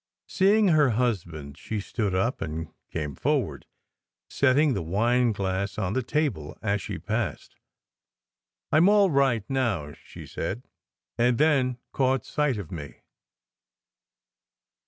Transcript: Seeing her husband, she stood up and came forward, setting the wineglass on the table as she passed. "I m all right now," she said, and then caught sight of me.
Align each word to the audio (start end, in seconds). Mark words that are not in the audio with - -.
Seeing 0.25 0.69
her 0.69 0.89
husband, 0.97 1.59
she 1.59 1.79
stood 1.79 2.15
up 2.15 2.41
and 2.41 2.73
came 2.91 3.13
forward, 3.13 3.67
setting 4.31 4.73
the 4.73 4.81
wineglass 4.81 5.77
on 5.77 5.93
the 5.93 6.01
table 6.01 6.57
as 6.63 6.81
she 6.81 6.97
passed. 6.97 7.55
"I 8.71 8.77
m 8.77 8.89
all 8.89 9.11
right 9.11 9.47
now," 9.47 9.93
she 9.93 10.25
said, 10.25 10.63
and 11.19 11.37
then 11.37 11.77
caught 11.93 12.25
sight 12.25 12.57
of 12.57 12.71
me. 12.71 13.01